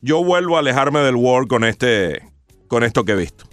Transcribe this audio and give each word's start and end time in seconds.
yo 0.00 0.22
vuelvo 0.22 0.56
a 0.56 0.60
alejarme 0.60 1.00
del 1.00 1.16
War 1.16 1.46
con 1.46 1.64
este 1.64 2.22
con 2.68 2.84
esto 2.84 3.04
que 3.04 3.12
he 3.12 3.16
visto. 3.16 3.44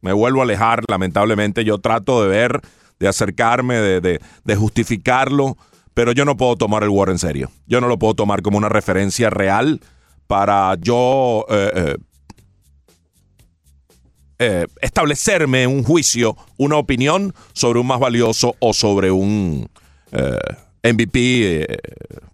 Me 0.00 0.12
vuelvo 0.12 0.40
a 0.40 0.44
alejar, 0.44 0.82
lamentablemente. 0.88 1.64
Yo 1.64 1.78
trato 1.78 2.22
de 2.22 2.28
ver, 2.28 2.60
de 2.98 3.08
acercarme, 3.08 3.74
de, 3.76 4.20
de, 4.44 4.56
justificarlo, 4.56 5.56
pero 5.92 6.12
yo 6.12 6.24
no 6.24 6.36
puedo 6.36 6.56
tomar 6.56 6.82
el 6.82 6.88
War 6.88 7.10
en 7.10 7.18
serio. 7.18 7.50
Yo 7.66 7.80
no 7.80 7.88
lo 7.88 7.98
puedo 7.98 8.14
tomar 8.14 8.40
como 8.42 8.56
una 8.56 8.68
referencia 8.68 9.28
real 9.28 9.80
para 10.26 10.74
yo 10.80 11.44
eh, 11.50 11.72
eh, 11.74 11.96
eh, 14.38 14.66
establecerme 14.80 15.66
un 15.66 15.82
juicio, 15.82 16.36
una 16.56 16.76
opinión 16.76 17.34
sobre 17.52 17.80
un 17.80 17.88
más 17.88 18.00
valioso 18.00 18.56
o 18.60 18.72
sobre 18.72 19.10
un 19.10 19.68
MVP. 20.82 21.66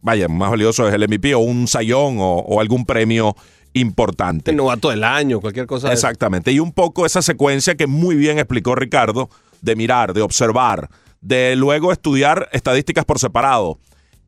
vaya, 0.03 0.29
más 0.29 0.51
valioso 0.51 0.87
es 0.87 0.95
el 0.95 1.09
MVP 1.09 1.35
o 1.35 1.41
un 1.41 1.67
sayón 1.67 2.19
o 2.19 2.61
algún 2.61 2.85
premio 2.87 3.35
importante. 3.77 4.51
El 4.51 4.57
novato 4.57 4.91
del 4.91 5.05
año, 5.05 5.41
cualquier 5.41 5.66
cosa. 5.66 5.93
Exactamente. 5.93 6.51
Y 6.51 6.61
un 6.61 6.73
poco 6.73 7.07
esa 7.07 7.23
secuencia 7.23 7.75
que 7.75 7.87
muy 7.87 8.17
bien 8.17 8.39
explicó 8.39 8.75
Ricardo, 8.75 9.29
de 9.61 9.77
mirar, 9.77 10.15
de 10.15 10.23
observar, 10.23 10.89
de 11.21 11.57
luego 11.57 11.93
estudiar 11.93 12.48
estadísticas 12.53 13.05
por 13.05 13.19
separado. 13.19 13.79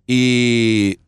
Y 0.07 0.99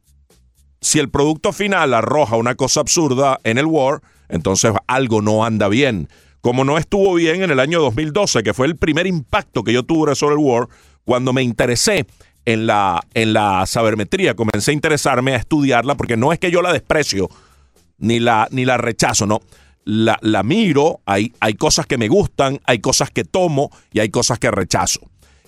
si 0.80 0.98
el 0.98 1.10
producto 1.10 1.52
final 1.52 1.94
arroja 1.94 2.36
una 2.36 2.54
cosa 2.54 2.80
absurda 2.80 3.38
en 3.44 3.58
el 3.58 3.66
War, 3.66 4.00
entonces 4.28 4.72
algo 4.86 5.20
no 5.20 5.44
anda 5.44 5.68
bien. 5.68 6.08
Como 6.40 6.64
no 6.64 6.78
estuvo 6.78 7.14
bien 7.14 7.42
en 7.42 7.50
el 7.50 7.60
año 7.60 7.80
2012, 7.80 8.42
que 8.42 8.54
fue 8.54 8.66
el 8.66 8.76
primer 8.76 9.06
impacto 9.06 9.62
que 9.62 9.74
yo 9.74 9.82
tuve 9.82 10.14
sobre 10.14 10.36
el 10.36 10.40
War, 10.40 10.68
cuando 11.04 11.34
me 11.34 11.42
interesé 11.42 12.06
en 12.46 12.66
la, 12.66 13.00
en 13.12 13.34
la 13.34 13.66
sabermetría, 13.66 14.34
comencé 14.34 14.70
a 14.70 14.74
interesarme 14.74 15.34
a 15.34 15.36
estudiarla, 15.36 15.96
porque 15.96 16.16
no 16.16 16.32
es 16.32 16.38
que 16.38 16.50
yo 16.50 16.62
la 16.62 16.72
desprecio, 16.72 17.28
ni 18.00 18.18
la, 18.18 18.48
ni 18.50 18.64
la 18.64 18.76
rechazo, 18.76 19.26
no. 19.26 19.40
La, 19.84 20.18
la 20.20 20.42
miro, 20.42 21.00
hay, 21.06 21.32
hay 21.40 21.54
cosas 21.54 21.86
que 21.86 21.96
me 21.96 22.08
gustan, 22.08 22.60
hay 22.64 22.80
cosas 22.80 23.10
que 23.10 23.24
tomo 23.24 23.70
y 23.92 24.00
hay 24.00 24.10
cosas 24.10 24.38
que 24.38 24.50
rechazo. 24.50 25.00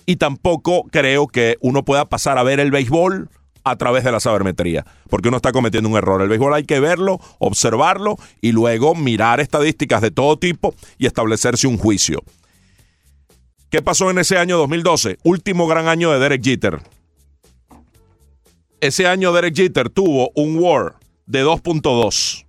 Y 0.05 0.15
tampoco 0.15 0.85
creo 0.91 1.27
que 1.27 1.57
uno 1.61 1.83
pueda 1.83 2.05
pasar 2.05 2.37
a 2.37 2.43
ver 2.43 2.59
el 2.59 2.71
béisbol 2.71 3.29
a 3.63 3.75
través 3.77 4.03
de 4.03 4.11
la 4.11 4.19
sabermetría, 4.19 4.85
porque 5.09 5.29
uno 5.29 5.37
está 5.37 5.51
cometiendo 5.51 5.89
un 5.89 5.95
error. 5.95 6.21
El 6.21 6.29
béisbol 6.29 6.53
hay 6.53 6.63
que 6.63 6.79
verlo, 6.79 7.19
observarlo 7.39 8.17
y 8.41 8.51
luego 8.51 8.95
mirar 8.95 9.39
estadísticas 9.39 10.01
de 10.01 10.11
todo 10.11 10.37
tipo 10.37 10.75
y 10.97 11.05
establecerse 11.05 11.67
un 11.67 11.77
juicio. 11.77 12.21
¿Qué 13.69 13.81
pasó 13.81 14.11
en 14.11 14.19
ese 14.19 14.37
año 14.37 14.57
2012? 14.57 15.17
Último 15.23 15.67
gran 15.67 15.87
año 15.87 16.11
de 16.11 16.19
Derek 16.19 16.43
Jeter. 16.43 16.81
Ese 18.81 19.07
año 19.07 19.31
Derek 19.31 19.55
Jeter 19.55 19.89
tuvo 19.89 20.31
un 20.35 20.57
WAR 20.57 20.95
de 21.25 21.43
2.2. 21.43 22.42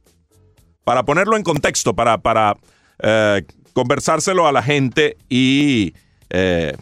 Para 0.85 1.05
ponerlo 1.05 1.37
en 1.37 1.43
contexto, 1.43 1.95
para, 1.95 2.19
para 2.19 2.57
eh, 3.03 3.43
conversárselo 3.73 4.47
a 4.47 4.53
la 4.53 4.63
gente 4.63 5.17
y 5.29 5.95
eh, 6.31 6.77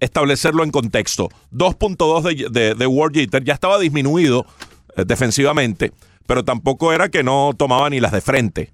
establecerlo 0.00 0.64
en 0.64 0.70
contexto. 0.70 1.28
2.2 1.52 2.22
de, 2.22 2.48
de, 2.60 2.74
de 2.74 2.86
World 2.86 3.16
Jeter 3.16 3.44
ya 3.44 3.54
estaba 3.54 3.78
disminuido 3.78 4.46
eh, 4.96 5.04
defensivamente, 5.06 5.92
pero 6.26 6.44
tampoco 6.44 6.92
era 6.92 7.08
que 7.08 7.22
no 7.22 7.52
tomaba 7.56 7.90
ni 7.90 8.00
las 8.00 8.12
de 8.12 8.20
frente. 8.20 8.72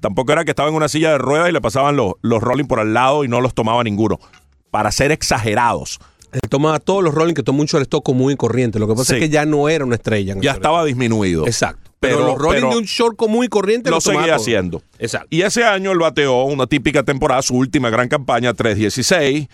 Tampoco 0.00 0.32
era 0.32 0.44
que 0.44 0.50
estaba 0.50 0.68
en 0.68 0.74
una 0.74 0.88
silla 0.88 1.12
de 1.12 1.18
ruedas 1.18 1.48
y 1.48 1.52
le 1.52 1.60
pasaban 1.60 1.96
los, 1.96 2.14
los 2.22 2.40
rolling 2.40 2.66
por 2.66 2.78
al 2.78 2.94
lado 2.94 3.24
y 3.24 3.28
no 3.28 3.40
los 3.40 3.54
tomaba 3.54 3.82
ninguno. 3.82 4.20
Para 4.70 4.92
ser 4.92 5.10
exagerados. 5.10 5.98
Él 6.32 6.40
tomaba 6.48 6.78
todos 6.78 7.02
los 7.02 7.12
rolling 7.12 7.34
que 7.34 7.42
tomó 7.42 7.58
mucho 7.58 7.76
el 7.76 7.82
stock 7.82 8.04
común 8.04 8.30
y 8.30 8.36
corriente. 8.36 8.78
Lo 8.78 8.86
que 8.86 8.94
pasa 8.94 9.14
es 9.16 9.20
que 9.20 9.28
ya 9.28 9.44
no 9.46 9.68
era 9.68 9.84
una 9.84 9.96
estrella. 9.96 10.36
ya 10.40 10.52
estaba 10.52 10.84
disminuido. 10.84 11.44
Exacto. 11.46 11.89
Pero, 12.00 12.26
los 12.26 12.38
rolling 12.38 12.70
de 12.70 12.76
un 12.78 12.84
short 12.84 13.16
común 13.16 13.44
y 13.44 13.48
corriente 13.48 13.90
lo 13.90 14.00
seguía 14.00 14.34
haciendo. 14.34 14.82
Exacto. 14.98 15.28
Y 15.30 15.42
ese 15.42 15.64
año 15.64 15.92
él 15.92 15.98
bateó 15.98 16.44
una 16.44 16.66
típica 16.66 17.02
temporada, 17.02 17.42
su 17.42 17.54
última 17.54 17.90
gran 17.90 18.08
campaña, 18.08 18.54
316. 18.54 19.48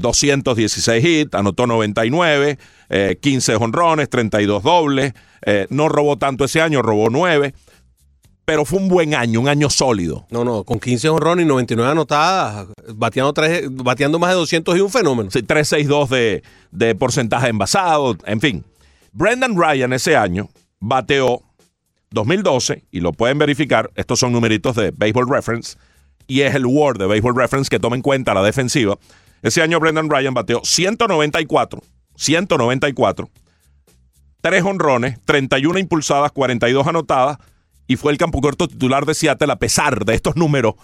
216 0.00 1.04
hits, 1.04 1.34
anotó 1.34 1.66
99, 1.66 2.58
15 3.20 3.54
honrones, 3.56 4.10
32 4.10 4.62
dobles. 4.62 5.14
Eh, 5.46 5.66
no 5.70 5.88
robó 5.88 6.18
tanto 6.18 6.44
ese 6.44 6.60
año, 6.60 6.82
robó 6.82 7.10
9 7.10 7.54
pero 8.44 8.64
fue 8.64 8.78
un 8.78 8.88
buen 8.88 9.14
año, 9.14 9.42
un 9.42 9.48
año 9.48 9.68
sólido. 9.68 10.26
No, 10.30 10.42
no, 10.42 10.64
con 10.64 10.80
15 10.80 11.10
honrones 11.10 11.44
y 11.44 11.48
99 11.48 11.92
anotadas, 11.92 12.68
bateando, 12.94 13.34
tres, 13.34 13.66
bateando 13.70 14.18
más 14.18 14.30
de 14.30 14.36
200 14.36 14.74
y 14.74 14.80
un 14.80 14.88
fenómeno. 14.88 15.30
Sí, 15.30 15.42
362 15.42 16.08
de, 16.08 16.42
de 16.70 16.94
porcentaje 16.94 17.48
envasado, 17.48 18.16
en 18.24 18.40
fin. 18.40 18.64
Brendan 19.12 19.54
Ryan 19.54 19.92
ese 19.92 20.16
año 20.16 20.48
bateó 20.80 21.42
2012, 22.10 22.84
y 22.90 23.00
lo 23.00 23.12
pueden 23.12 23.38
verificar, 23.38 23.90
estos 23.94 24.20
son 24.20 24.32
numeritos 24.32 24.76
de 24.76 24.90
Baseball 24.90 25.28
Reference, 25.28 25.76
y 26.26 26.42
es 26.42 26.54
el 26.54 26.66
Word 26.66 26.98
de 26.98 27.06
Baseball 27.06 27.36
Reference 27.36 27.70
que 27.70 27.80
toma 27.80 27.96
en 27.96 28.02
cuenta 28.02 28.34
la 28.34 28.42
defensiva. 28.42 28.98
Ese 29.42 29.62
año 29.62 29.80
Brendan 29.80 30.10
Ryan 30.10 30.34
bateó 30.34 30.60
194, 30.64 31.82
194, 32.16 33.30
3 34.40 34.62
honrones, 34.62 35.18
31 35.24 35.78
impulsadas, 35.78 36.32
42 36.32 36.86
anotadas, 36.86 37.38
y 37.86 37.96
fue 37.96 38.12
el 38.12 38.18
campo 38.18 38.40
corto 38.40 38.68
titular 38.68 39.06
de 39.06 39.14
Seattle 39.14 39.52
a 39.52 39.56
pesar 39.56 40.04
de 40.04 40.14
estos 40.14 40.36
números 40.36 40.74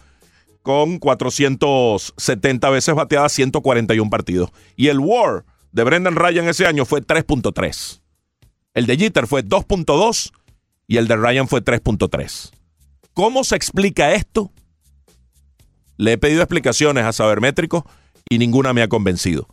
con 0.62 0.98
470 0.98 2.70
veces 2.70 2.94
bateadas, 2.94 3.32
141 3.32 4.08
partidos. 4.08 4.50
Y 4.76 4.88
el 4.88 4.98
WAR 4.98 5.44
de 5.72 5.84
Brendan 5.84 6.16
Ryan 6.16 6.48
ese 6.48 6.66
año 6.66 6.86
fue 6.86 7.02
3.3. 7.02 8.00
El 8.72 8.86
de 8.86 8.96
Jeter 8.96 9.26
fue 9.26 9.44
2.2 9.44 10.32
y 10.86 10.96
el 10.98 11.08
de 11.08 11.16
Ryan 11.16 11.48
fue 11.48 11.62
3.3. 11.62 12.52
¿Cómo 13.12 13.44
se 13.44 13.56
explica 13.56 14.12
esto? 14.12 14.50
Le 15.96 16.12
he 16.12 16.18
pedido 16.18 16.42
explicaciones 16.42 17.04
a 17.04 17.12
Sabermétrico 17.12 17.86
y 18.28 18.38
ninguna 18.38 18.72
me 18.72 18.82
ha 18.82 18.88
convencido. 18.88 19.46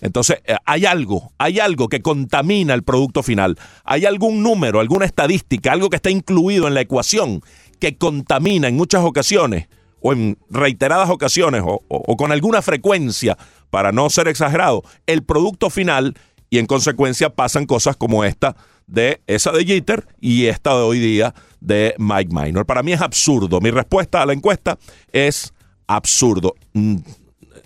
Entonces, 0.00 0.40
eh, 0.44 0.56
hay 0.64 0.86
algo, 0.86 1.32
hay 1.38 1.58
algo 1.58 1.88
que 1.88 2.00
contamina 2.00 2.74
el 2.74 2.84
producto 2.84 3.22
final. 3.22 3.58
Hay 3.84 4.06
algún 4.06 4.42
número, 4.42 4.80
alguna 4.80 5.04
estadística, 5.04 5.72
algo 5.72 5.90
que 5.90 5.96
está 5.96 6.10
incluido 6.10 6.68
en 6.68 6.74
la 6.74 6.80
ecuación 6.80 7.42
que 7.80 7.96
contamina 7.96 8.68
en 8.68 8.76
muchas 8.76 9.04
ocasiones 9.04 9.68
o 10.00 10.12
en 10.12 10.38
reiteradas 10.48 11.10
ocasiones 11.10 11.62
o, 11.64 12.16
con 12.16 12.32
alguna 12.32 12.62
frecuencia, 12.62 13.36
para 13.70 13.92
no 13.92 14.08
ser 14.10 14.28
exagerado, 14.28 14.82
el 15.06 15.22
producto 15.24 15.70
final 15.70 16.14
y 16.50 16.58
en 16.58 16.66
consecuencia 16.66 17.30
pasan 17.30 17.66
cosas 17.66 17.96
como 17.96 18.24
esta 18.24 18.56
de 18.86 19.20
esa 19.26 19.52
de 19.52 19.64
Jeter 19.64 20.06
y 20.20 20.46
esta 20.46 20.70
de 20.70 20.82
hoy 20.82 20.98
día 20.98 21.34
de 21.60 21.94
Mike 21.98 22.30
Minor. 22.32 22.66
Para 22.66 22.82
mí 22.82 22.92
es 22.92 23.00
absurdo. 23.00 23.60
Mi 23.60 23.70
respuesta 23.70 24.22
a 24.22 24.26
la 24.26 24.32
encuesta 24.32 24.78
es 25.12 25.52
absurdo. 25.86 26.54
Mm, 26.72 26.96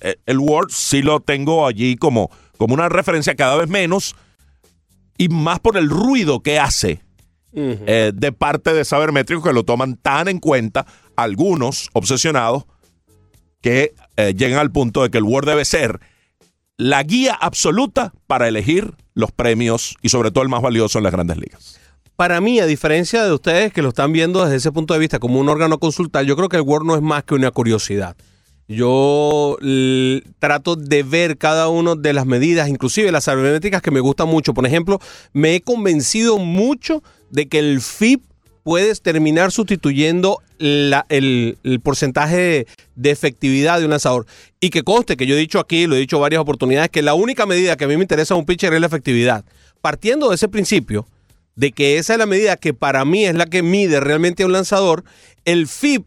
eh, 0.01 0.17
el 0.27 0.39
Word 0.39 0.71
sí 0.71 1.03
lo 1.03 1.21
tengo 1.21 1.67
allí 1.67 1.97
como, 1.97 2.31
como 2.59 2.75
una 2.75 2.89
referencia 2.89 3.35
cada 3.35 3.57
vez 3.57 3.69
menos 3.69 4.17
y 5.17 5.29
más 5.29 5.61
por 5.61 5.77
el 5.77 5.89
ruido 5.89 6.41
que 6.41 6.59
hace 6.59 7.03
eh, 7.55 8.13
de 8.15 8.33
parte 8.33 8.73
de 8.73 8.85
Sabermétrico 8.85 9.43
que 9.43 9.53
lo 9.53 9.63
toman 9.63 9.97
tan 9.97 10.27
en 10.29 10.39
cuenta 10.39 10.87
algunos 11.17 11.91
obsesionados 11.93 12.65
que 13.61 13.95
eh, 14.17 14.35
llegan 14.35 14.59
al 14.59 14.73
punto 14.73 15.03
de 15.03 15.11
que 15.11 15.19
el 15.19 15.25
Word 15.25 15.47
debe 15.47 15.65
ser 15.65 16.01
la 16.77 17.03
guía 17.03 17.35
absoluta 17.35 18.13
para 18.27 18.49
elegir 18.49 18.95
los 19.15 19.33
premios 19.33 19.97
y 20.03 20.09
sobre 20.09 20.31
todo 20.31 20.43
el 20.43 20.51
más 20.51 20.63
valioso 20.63 20.99
en 20.99 21.05
las 21.05 21.13
grandes 21.13 21.37
ligas. 21.37 21.79
Para 22.17 22.41
mí, 22.41 22.61
a 22.61 22.67
diferencia 22.67 23.25
de 23.25 23.33
ustedes 23.33 23.73
que 23.73 23.83
lo 23.83 23.89
están 23.89 24.13
viendo 24.13 24.43
desde 24.43 24.57
ese 24.57 24.73
punto 24.73 24.95
de 24.95 25.01
vista 25.01 25.19
como 25.19 25.41
un 25.41 25.49
órgano 25.49 25.79
consultar, 25.79 26.25
yo 26.25 26.37
creo 26.37 26.49
que 26.49 26.57
el 26.57 26.63
Word 26.63 26.85
no 26.85 26.95
es 26.95 27.03
más 27.03 27.25
que 27.25 27.35
una 27.35 27.51
curiosidad. 27.51 28.17
Yo 28.69 29.59
trato 30.39 30.77
de 30.77 31.03
ver 31.03 31.37
cada 31.37 31.69
una 31.69 31.95
de 31.95 32.13
las 32.13 32.27
medidas, 32.27 32.69
inclusive 32.69 33.13
las 33.13 33.25
sabermétricas 33.25 33.83
que 33.83 33.91
me 33.91 34.01
gustan 34.01 34.29
mucho. 34.29 34.55
Por 34.55 34.67
ejemplo, 34.67 34.99
me 35.33 35.55
he 35.55 35.63
convencido 35.63 36.39
mucho 36.39 37.03
de 37.31 37.49
que 37.49 37.59
el 37.59 37.81
FIP 37.81 38.23
puede 38.63 38.95
terminar 38.97 39.51
sustituyendo 39.51 40.41
el, 40.59 41.81
porcentaje 41.83 42.67
de 42.95 43.11
efectividad 43.11 43.79
de 43.79 43.85
un 43.85 43.91
lanzador. 43.91 44.27
Y 44.61 44.71
que 44.71 44.83
conste 44.83 45.17
que 45.17 45.27
yo 45.27 45.35
he 45.35 45.39
dicho 45.39 45.59
aquí, 45.59 45.87
lo 45.87 45.97
he 45.97 46.01
dicho 46.01 46.19
varias 46.19 46.41
oportunidades, 46.41 46.91
que 46.91 47.03
la 47.03 47.15
única 47.15 47.47
medida 47.47 47.77
que 47.77 47.85
a 47.85 47.89
mí 47.89 47.97
me 47.97 48.03
interesa 48.03 48.35
un 48.35 48.47
pitcher 48.47 48.73
es 48.75 48.81
la 48.81 48.87
efectividad. 48.87 49.45
Partiendo 49.81 50.29
de 50.29 50.37
ese 50.37 50.49
principio, 50.49 51.07
de 51.57 51.73
que 51.73 51.99
esa 51.99 52.15
es 52.15 52.19
la 52.19 52.27
medida 52.27 52.57
que 52.57 52.73
para 52.73 53.05
mí 53.05 53.27
es 53.27 53.35
la 53.35 53.47
que 53.47 53.63
mide 53.63 54.01
realmente 54.01 54.43
a 54.43 54.47
un 54.47 54.53
lanzador, 54.53 55.05
el 55.45 55.67
FIP 55.67 56.07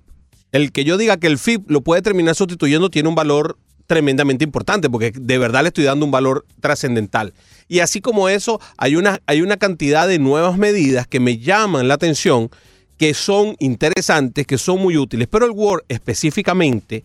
el 0.56 0.72
que 0.72 0.86
yo 0.86 0.98
diga 0.98 1.18
que 1.18 1.28
el 1.28 1.38
FIP 1.38 1.70
lo 1.70 1.82
puede 1.82 2.02
terminar 2.02 2.34
sustituyendo 2.34 2.90
tiene 2.90 3.10
un 3.10 3.16
valor 3.16 3.58
tremendamente 3.88 4.44
importante, 4.44 4.90
porque 4.90 5.12
de 5.12 5.38
verdad 5.38 5.62
le 5.62 5.70
estoy 5.70 5.84
dando 5.84 6.06
un 6.06 6.12
valor 6.12 6.46
trascendental. 6.60 7.34
Y 7.68 7.80
así 7.80 8.02
como 8.02 8.30
eso, 8.30 8.60
hay 8.78 8.96
una, 8.96 9.20
hay 9.26 9.42
una 9.42 9.58
cantidad 9.58 10.08
de 10.08 10.20
nuevas 10.20 10.58
medidas 10.58 11.08
que 11.08 11.20
me 11.20 11.38
llaman 11.38 11.88
la 11.88 11.96
atención, 11.96 12.50
que 12.98 13.14
son 13.14 13.56
interesantes, 13.60 14.48
que 14.48 14.58
son 14.58 14.80
muy 14.80 14.98
útiles, 14.98 15.28
pero 15.30 15.46
el 15.46 15.52
Word 15.52 15.84
específicamente 15.90 17.04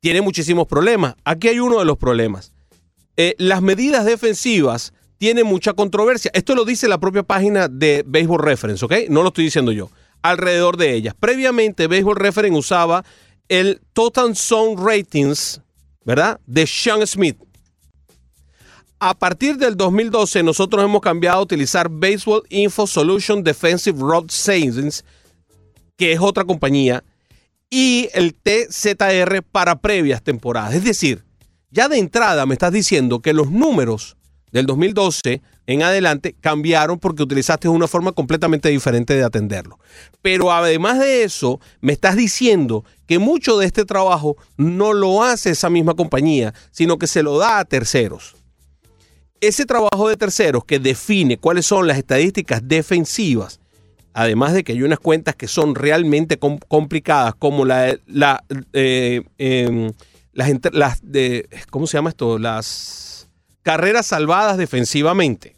tiene 0.00 0.20
muchísimos 0.20 0.66
problemas. 0.66 1.14
Aquí 1.24 1.48
hay 1.48 1.58
uno 1.60 1.78
de 1.78 1.84
los 1.84 1.98
problemas. 1.98 2.52
Eh, 3.16 3.34
las 3.38 3.62
medidas 3.62 4.04
defensivas 4.04 4.92
tiene 5.18 5.42
mucha 5.42 5.72
controversia. 5.72 6.30
Esto 6.34 6.54
lo 6.54 6.64
dice 6.64 6.86
la 6.86 6.98
propia 6.98 7.24
página 7.24 7.68
de 7.68 8.04
Baseball 8.06 8.40
Reference, 8.40 8.84
¿ok? 8.84 8.92
No 9.08 9.22
lo 9.22 9.28
estoy 9.28 9.44
diciendo 9.44 9.72
yo. 9.72 9.90
Alrededor 10.22 10.76
de 10.76 10.94
ellas. 10.94 11.14
Previamente, 11.18 11.88
Baseball 11.88 12.16
Reference 12.16 12.56
usaba 12.56 13.04
el 13.48 13.80
Total 13.92 14.36
Zone 14.36 14.76
Ratings, 14.78 15.60
¿verdad? 16.04 16.40
De 16.46 16.66
Sean 16.66 17.06
Smith. 17.06 17.36
A 19.00 19.14
partir 19.16 19.56
del 19.56 19.76
2012, 19.76 20.42
nosotros 20.42 20.84
hemos 20.84 21.00
cambiado 21.00 21.38
a 21.38 21.42
utilizar 21.42 21.88
Baseball 21.88 22.42
Info 22.48 22.86
Solution 22.86 23.44
Defensive 23.44 23.98
Road 24.00 24.26
Savings, 24.28 25.04
que 25.96 26.12
es 26.12 26.20
otra 26.20 26.44
compañía, 26.44 27.04
y 27.70 28.08
el 28.12 28.34
TZR 28.34 29.42
para 29.42 29.78
previas 29.80 30.22
temporadas. 30.22 30.74
Es 30.74 30.84
decir, 30.84 31.24
ya 31.70 31.88
de 31.88 31.98
entrada 31.98 32.46
me 32.46 32.54
estás 32.54 32.72
diciendo 32.72 33.20
que 33.20 33.32
los 33.32 33.50
números 33.50 34.16
del 34.52 34.66
2012 34.66 35.42
en 35.66 35.82
adelante 35.82 36.34
cambiaron 36.40 36.98
porque 36.98 37.22
utilizaste 37.22 37.68
una 37.68 37.86
forma 37.86 38.12
completamente 38.12 38.70
diferente 38.70 39.14
de 39.14 39.22
atenderlo. 39.22 39.78
Pero 40.22 40.50
además 40.50 40.98
de 40.98 41.24
eso, 41.24 41.60
me 41.80 41.92
estás 41.92 42.16
diciendo 42.16 42.84
que 43.06 43.18
mucho 43.18 43.58
de 43.58 43.66
este 43.66 43.84
trabajo 43.84 44.36
no 44.56 44.94
lo 44.94 45.22
hace 45.22 45.50
esa 45.50 45.68
misma 45.68 45.94
compañía, 45.94 46.54
sino 46.70 46.98
que 46.98 47.06
se 47.06 47.22
lo 47.22 47.36
da 47.36 47.58
a 47.58 47.64
terceros. 47.66 48.34
Ese 49.40 49.66
trabajo 49.66 50.08
de 50.08 50.16
terceros 50.16 50.64
que 50.64 50.78
define 50.78 51.36
cuáles 51.38 51.66
son 51.66 51.86
las 51.86 51.98
estadísticas 51.98 52.66
defensivas, 52.66 53.60
además 54.14 54.54
de 54.54 54.64
que 54.64 54.72
hay 54.72 54.82
unas 54.82 54.98
cuentas 54.98 55.36
que 55.36 55.48
son 55.48 55.74
realmente 55.74 56.38
complicadas, 56.38 57.34
como 57.34 57.64
la, 57.64 57.98
eh, 58.72 59.22
em, 59.38 59.92
las 60.32 61.00
de, 61.02 61.48
¿cómo 61.70 61.86
se 61.86 61.98
llama 61.98 62.10
esto? 62.10 62.38
Las 62.38 63.17
carreras 63.68 64.06
salvadas 64.06 64.56
defensivamente. 64.56 65.54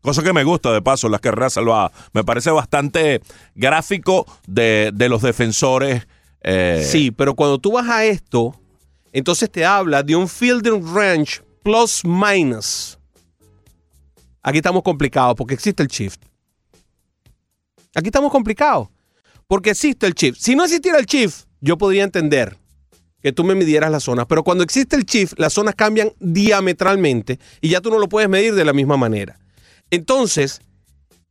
Cosa 0.00 0.24
que 0.24 0.32
me 0.32 0.42
gusta, 0.42 0.72
de 0.72 0.82
paso, 0.82 1.08
las 1.08 1.20
carreras 1.20 1.52
salvadas. 1.52 1.92
Me 2.12 2.24
parece 2.24 2.50
bastante 2.50 3.20
gráfico 3.54 4.26
de, 4.48 4.92
los 5.08 5.22
defensores. 5.22 6.04
Eh, 6.40 6.84
sí, 6.84 7.12
pero 7.12 7.36
cuando 7.36 7.60
tú 7.60 7.70
vas 7.70 7.88
a 7.88 8.04
esto, 8.04 8.58
entonces 9.12 9.48
te 9.52 9.64
habla 9.64 10.02
de 10.02 10.16
un 10.16 10.26
fielding 10.26 10.82
range 10.92 11.40
plus 11.62 12.04
minus. 12.04 12.98
Aquí 14.42 14.58
estamos 14.58 14.82
complicados 14.82 15.36
porque 15.36 15.54
existe 15.54 15.80
el 15.80 15.88
shift. 15.88 16.20
Aquí 17.94 18.08
estamos 18.08 18.32
complicados 18.32 18.88
porque 19.46 19.70
existe 19.70 20.08
el 20.08 20.14
shift. 20.14 20.40
Si 20.40 20.56
no 20.56 20.64
existiera 20.64 20.98
el 20.98 21.06
shift, 21.06 21.44
yo 21.60 21.78
podría 21.78 22.02
entender 22.02 22.58
que 23.22 23.32
tú 23.32 23.44
me 23.44 23.54
midieras 23.54 23.90
las 23.90 24.04
zonas, 24.04 24.26
pero 24.28 24.42
cuando 24.42 24.64
existe 24.64 24.96
el 24.96 25.04
shift, 25.04 25.38
las 25.38 25.52
zonas 25.52 25.74
cambian 25.74 26.12
diametralmente 26.18 27.38
y 27.60 27.68
ya 27.68 27.80
tú 27.80 27.90
no 27.90 27.98
lo 27.98 28.08
puedes 28.08 28.28
medir 28.28 28.54
de 28.54 28.64
la 28.64 28.72
misma 28.72 28.96
manera. 28.96 29.38
Entonces, 29.90 30.60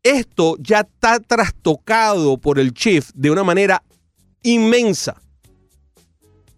esto 0.04 0.56
ya 0.60 0.82
está 0.82 1.20
trastocado 1.20 2.38
por 2.38 2.60
el 2.60 2.72
shift 2.72 3.12
de 3.14 3.32
una 3.32 3.44
manera 3.44 3.84
inmensa. 4.44 5.22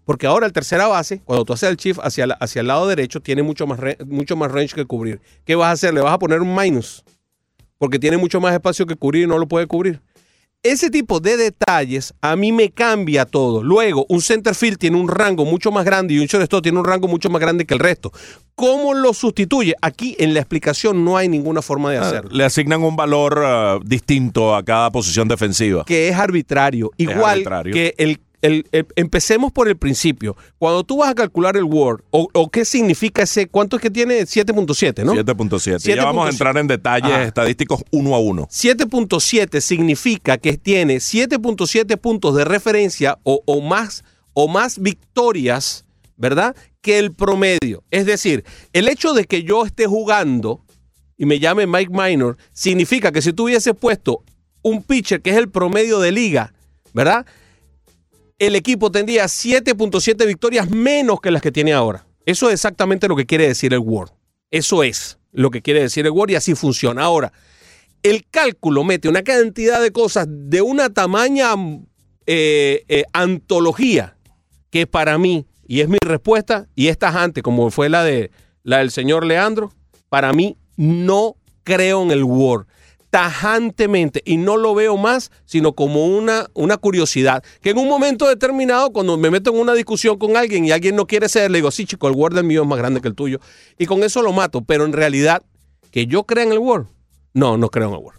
Porque 0.04 0.26
ahora 0.26 0.46
el 0.46 0.52
tercera 0.52 0.86
base, 0.86 1.20
cuando 1.24 1.44
tú 1.44 1.54
haces 1.54 1.70
el 1.70 1.76
shift 1.76 1.98
hacia, 2.02 2.26
hacia 2.38 2.60
el 2.60 2.66
lado 2.66 2.86
derecho, 2.86 3.20
tiene 3.20 3.42
mucho 3.42 3.66
más, 3.66 3.80
mucho 4.06 4.36
más 4.36 4.52
range 4.52 4.74
que 4.74 4.84
cubrir. 4.84 5.20
¿Qué 5.44 5.54
vas 5.54 5.68
a 5.68 5.72
hacer? 5.72 5.94
Le 5.94 6.02
vas 6.02 6.12
a 6.12 6.18
poner 6.18 6.40
un 6.40 6.54
minus. 6.54 7.02
Porque 7.78 7.98
tiene 7.98 8.18
mucho 8.18 8.40
más 8.40 8.52
espacio 8.52 8.86
que 8.86 8.96
cubrir 8.96 9.24
y 9.24 9.26
no 9.26 9.38
lo 9.38 9.48
puede 9.48 9.66
cubrir. 9.66 10.00
Ese 10.64 10.88
tipo 10.88 11.20
de 11.20 11.36
detalles 11.36 12.14
a 12.22 12.36
mí 12.36 12.50
me 12.50 12.70
cambia 12.70 13.26
todo. 13.26 13.62
Luego, 13.62 14.06
un 14.08 14.22
center 14.22 14.54
field 14.54 14.78
tiene 14.78 14.96
un 14.96 15.08
rango 15.08 15.44
mucho 15.44 15.70
más 15.70 15.84
grande 15.84 16.14
y 16.14 16.18
un 16.20 16.24
shortstop 16.24 16.62
tiene 16.62 16.78
un 16.78 16.86
rango 16.86 17.06
mucho 17.06 17.28
más 17.28 17.38
grande 17.38 17.66
que 17.66 17.74
el 17.74 17.80
resto. 17.80 18.10
¿Cómo 18.54 18.94
lo 18.94 19.12
sustituye? 19.12 19.74
Aquí 19.82 20.16
en 20.18 20.32
la 20.32 20.40
explicación 20.40 21.04
no 21.04 21.18
hay 21.18 21.28
ninguna 21.28 21.60
forma 21.60 21.90
de 21.90 21.98
ah, 21.98 22.00
hacerlo. 22.00 22.30
le 22.32 22.44
asignan 22.44 22.82
un 22.82 22.96
valor 22.96 23.42
ah, 23.44 23.78
distinto 23.84 24.56
a 24.56 24.62
cada 24.62 24.90
posición 24.90 25.28
defensiva. 25.28 25.84
Que 25.84 26.08
es 26.08 26.16
arbitrario. 26.16 26.90
Igual 26.96 27.44
que 27.70 27.94
el 27.98 28.22
empecemos 28.96 29.52
por 29.52 29.68
el 29.68 29.76
principio. 29.76 30.36
Cuando 30.58 30.84
tú 30.84 30.98
vas 30.98 31.10
a 31.10 31.14
calcular 31.14 31.56
el 31.56 31.64
Word, 31.64 32.02
o, 32.10 32.50
qué 32.50 32.64
significa 32.64 33.22
ese, 33.22 33.46
¿cuánto 33.46 33.76
es 33.76 33.82
que 33.82 33.90
tiene? 33.90 34.20
7.7, 34.22 35.04
¿no? 35.04 35.14
7.7. 35.14 35.94
Ya 35.94 36.04
vamos 36.04 36.26
a 36.26 36.30
entrar 36.30 36.56
en 36.58 36.66
detalles 36.66 37.26
estadísticos 37.26 37.82
uno 37.90 38.14
a 38.14 38.18
uno. 38.18 38.46
7.7 38.50 39.60
significa 39.60 40.38
que 40.38 40.56
tiene 40.58 40.96
7.7 40.96 41.96
puntos 41.98 42.34
de 42.36 42.44
referencia 42.44 43.18
o, 43.22 43.60
más, 43.62 44.04
o 44.34 44.48
más 44.48 44.78
victorias, 44.78 45.84
¿verdad? 46.16 46.54
Que 46.80 46.98
el 46.98 47.12
promedio. 47.12 47.82
Es 47.90 48.06
decir, 48.06 48.44
el 48.72 48.88
hecho 48.88 49.14
de 49.14 49.24
que 49.24 49.42
yo 49.42 49.64
esté 49.64 49.86
jugando 49.86 50.60
y 51.16 51.26
me 51.26 51.38
llame 51.38 51.66
Mike 51.66 51.92
Minor, 51.92 52.36
significa 52.52 53.12
que 53.12 53.22
si 53.22 53.32
tú 53.32 53.44
hubieses 53.44 53.74
puesto 53.74 54.24
un 54.62 54.82
pitcher 54.82 55.22
que 55.22 55.30
es 55.30 55.36
el 55.36 55.48
promedio 55.48 56.00
de 56.00 56.12
liga, 56.12 56.52
¿verdad? 56.92 57.26
El 58.38 58.56
equipo 58.56 58.90
tendría 58.90 59.24
7.7 59.24 60.26
victorias 60.26 60.70
menos 60.70 61.20
que 61.20 61.30
las 61.30 61.42
que 61.42 61.52
tiene 61.52 61.72
ahora. 61.72 62.06
Eso 62.26 62.48
es 62.48 62.54
exactamente 62.54 63.08
lo 63.08 63.16
que 63.16 63.26
quiere 63.26 63.46
decir 63.46 63.72
el 63.72 63.80
Word. 63.80 64.10
Eso 64.50 64.82
es 64.82 65.18
lo 65.32 65.50
que 65.50 65.62
quiere 65.62 65.80
decir 65.80 66.06
el 66.06 66.12
Word 66.12 66.30
y 66.30 66.34
así 66.36 66.54
funciona. 66.54 67.02
Ahora, 67.02 67.32
el 68.02 68.26
cálculo 68.30 68.84
mete 68.84 69.08
una 69.08 69.22
cantidad 69.22 69.80
de 69.80 69.92
cosas 69.92 70.26
de 70.28 70.62
una 70.62 70.90
tamaña 70.90 71.54
eh, 72.26 72.84
eh, 72.88 73.04
antología 73.12 74.16
que 74.70 74.86
para 74.86 75.18
mí, 75.18 75.46
y 75.66 75.80
es 75.80 75.88
mi 75.88 75.98
respuesta, 76.04 76.66
y 76.74 76.88
esta 76.88 77.22
antes, 77.22 77.42
como 77.42 77.70
fue 77.70 77.88
la, 77.88 78.02
de, 78.02 78.30
la 78.62 78.78
del 78.78 78.90
señor 78.90 79.24
Leandro, 79.24 79.72
para 80.08 80.32
mí 80.32 80.56
no 80.76 81.36
creo 81.62 82.02
en 82.02 82.10
el 82.10 82.24
Word 82.24 82.66
tajantemente 83.14 84.22
y 84.24 84.38
no 84.38 84.56
lo 84.56 84.74
veo 84.74 84.96
más 84.96 85.30
sino 85.44 85.74
como 85.74 86.04
una, 86.04 86.48
una 86.52 86.78
curiosidad. 86.78 87.44
Que 87.62 87.70
en 87.70 87.78
un 87.78 87.88
momento 87.88 88.26
determinado 88.26 88.90
cuando 88.90 89.16
me 89.16 89.30
meto 89.30 89.52
en 89.52 89.60
una 89.60 89.72
discusión 89.72 90.18
con 90.18 90.36
alguien 90.36 90.64
y 90.64 90.72
alguien 90.72 90.96
no 90.96 91.06
quiere 91.06 91.28
ser 91.28 91.48
le 91.52 91.58
digo 91.58 91.70
sí 91.70 91.86
chico 91.86 92.08
el 92.08 92.16
Word 92.16 92.34
del 92.34 92.42
mío 92.42 92.62
es 92.62 92.68
más 92.68 92.76
grande 92.76 93.00
que 93.00 93.06
el 93.06 93.14
tuyo 93.14 93.38
y 93.78 93.86
con 93.86 94.02
eso 94.02 94.20
lo 94.20 94.32
mato 94.32 94.62
pero 94.62 94.84
en 94.84 94.92
realidad 94.92 95.44
que 95.92 96.08
yo 96.08 96.24
crea 96.24 96.42
en 96.42 96.50
el 96.50 96.58
Word 96.58 96.86
no 97.34 97.56
no 97.56 97.68
creo 97.68 97.86
en 97.86 97.94
el 97.94 98.00
Word. 98.00 98.16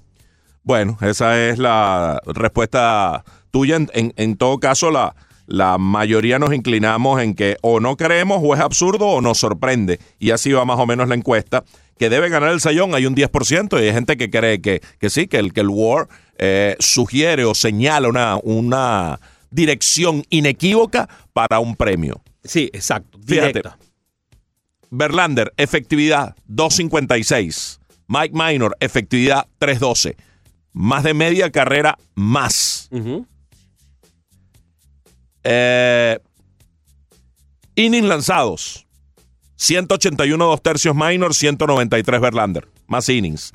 Bueno 0.63 0.97
esa 1.01 1.43
es 1.45 1.59
la 1.59 2.21
respuesta 2.25 3.25
tuya. 3.51 3.75
En, 3.75 4.13
en, 4.15 4.37
todo 4.37 4.59
caso 4.59 4.91
la 4.91 5.13
la 5.45 5.77
mayoría 5.77 6.39
nos 6.39 6.53
inclinamos 6.53 7.21
en 7.21 7.35
que 7.35 7.57
o 7.61 7.81
no 7.81 7.97
creemos 7.97 8.39
o 8.41 8.55
es 8.55 8.61
absurdo 8.61 9.07
o 9.07 9.19
nos 9.19 9.39
sorprende. 9.39 9.99
Y 10.19 10.31
así 10.31 10.53
va 10.53 10.63
más 10.63 10.79
o 10.79 10.85
menos 10.85 11.09
la 11.09 11.15
encuesta 11.15 11.65
que 11.97 12.09
debe 12.09 12.29
ganar 12.29 12.51
el 12.51 12.59
sayón, 12.59 12.93
hay 12.93 13.05
un 13.05 13.15
10%, 13.15 13.79
y 13.81 13.87
hay 13.87 13.93
gente 13.93 14.17
que 14.17 14.29
cree 14.29 14.61
que, 14.61 14.81
que 14.99 15.09
sí, 15.09 15.27
que 15.27 15.37
el, 15.37 15.53
que 15.53 15.61
el 15.61 15.69
War 15.69 16.07
eh, 16.37 16.75
sugiere 16.79 17.45
o 17.45 17.55
señala 17.55 18.09
una, 18.09 18.37
una 18.43 19.19
dirección 19.49 20.23
inequívoca 20.29 21.07
para 21.33 21.59
un 21.59 21.75
premio. 21.75 22.21
Sí, 22.43 22.69
exacto. 22.73 23.17
Fíjate. 23.25 23.61
Verlander, 24.89 25.53
efectividad 25.57 26.35
256. 26.45 27.79
Mike 28.07 28.33
Minor, 28.33 28.75
efectividad 28.79 29.47
312. 29.57 30.15
Más 30.73 31.03
de 31.03 31.13
media 31.13 31.49
carrera 31.51 31.97
más. 32.13 32.89
Eh, 35.43 36.19
innings 37.75 38.07
lanzados. 38.07 38.84
181 39.57 40.45
dos 40.45 40.61
tercios 40.61 40.95
minor, 40.95 41.33
193 41.33 42.21
Verlander. 42.21 42.67
Más 42.87 43.07
innings. 43.09 43.53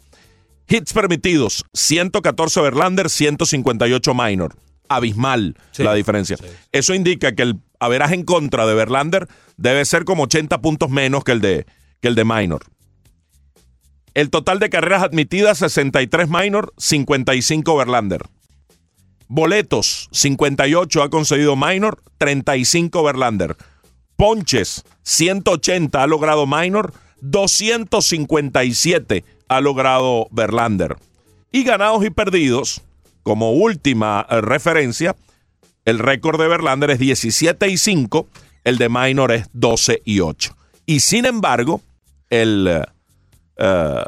Hits 0.69 0.93
permitidos, 0.93 1.65
114 1.75 2.61
Verlander, 2.61 3.11
158 3.11 4.15
minor. 4.15 4.57
Abismal 4.89 5.57
la 5.79 5.95
diferencia. 5.95 6.37
Eso 6.73 6.95
indica 6.95 7.35
que 7.35 7.43
el 7.43 7.61
averaje 7.79 8.15
en 8.15 8.25
contra 8.25 8.67
de 8.67 8.75
Verlander 8.75 9.29
debe 9.57 9.85
ser 9.85 10.05
como 10.05 10.25
80 10.25 10.61
puntos 10.61 10.91
menos 10.91 11.23
que 11.23 11.33
el 11.33 11.41
de, 11.41 11.67
que 12.01 12.09
el 12.09 12.15
de 12.15 12.25
minor. 12.25 12.63
El 14.15 14.31
total 14.31 14.59
de 14.59 14.71
carreras 14.71 15.03
admitidas, 15.03 15.59
63 15.59 16.29
minor, 16.29 16.73
55 16.77 17.77
Verlander. 17.77 18.23
Boletos, 19.29 20.09
58 20.11 21.03
ha 21.05 21.11
concedido 21.11 21.55
minor, 21.55 22.03
35 22.19 23.05
Verlander 23.05 23.57
ponches, 24.21 24.85
180 25.03 26.03
ha 26.03 26.07
logrado 26.07 26.47
Minor, 26.47 26.93
257 27.23 29.25
ha 29.49 29.61
logrado 29.63 30.29
Verlander. 30.31 30.99
Y 31.51 31.65
ganados 31.65 32.05
y 32.05 32.11
perdidos, 32.11 32.83
como 33.23 33.53
última 33.53 34.27
eh, 34.29 34.43
referencia, 34.43 35.17
el 35.87 35.99
récord 35.99 36.39
de 36.39 36.49
Verlander 36.49 36.91
es 36.91 36.99
17 36.99 37.67
y 37.71 37.79
5, 37.79 38.29
el 38.65 38.77
de 38.77 38.91
Minor 38.91 39.33
es 39.33 39.47
12 39.55 40.03
y 40.05 40.21
8. 40.21 40.55
Y 40.85 41.01
sin 41.01 41.25
embargo, 41.25 41.81
el 42.29 42.85
uh, 43.59 44.03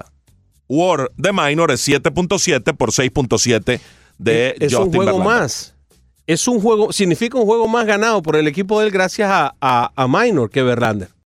War 0.69 1.11
de 1.16 1.33
Minor 1.33 1.71
es 1.71 1.88
7.7 1.88 2.76
por 2.76 2.90
6.7 2.90 3.81
de 4.19 4.57
es 4.61 4.75
un 4.75 4.92
juego 4.92 5.21
más 5.21 5.72
es 6.26 6.47
un 6.49 6.61
juego, 6.61 6.93
significa 6.93 7.38
un 7.38 7.45
juego 7.45 7.69
más 7.69 7.87
ganado 7.87 8.23
por 8.23 8.37
el 8.37 8.47
equipo 8.47 8.81
de 8.81 8.87
él 8.87 8.93
gracias 8.93 9.31
a, 9.31 9.55
a, 9.61 10.09
Minor 10.09 10.50
que 10.50 10.62
Verlander. 10.62 11.09